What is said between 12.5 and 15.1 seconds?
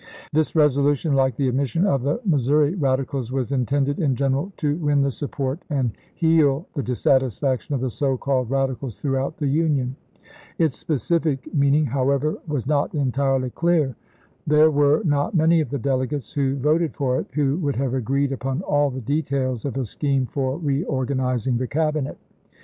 not entirely clear. There were